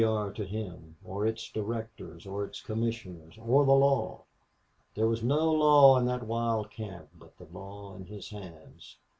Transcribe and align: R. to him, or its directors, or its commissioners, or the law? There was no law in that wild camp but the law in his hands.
R. 0.03 0.31
to 0.31 0.43
him, 0.45 0.95
or 1.05 1.27
its 1.27 1.47
directors, 1.51 2.25
or 2.25 2.43
its 2.43 2.59
commissioners, 2.59 3.37
or 3.37 3.63
the 3.65 3.73
law? 3.73 4.23
There 4.95 5.05
was 5.07 5.21
no 5.21 5.51
law 5.51 5.95
in 5.99 6.05
that 6.07 6.23
wild 6.25 6.71
camp 6.71 7.09
but 7.19 7.37
the 7.37 7.45
law 7.45 7.93
in 7.93 8.05
his 8.07 8.31
hands. 8.31 8.97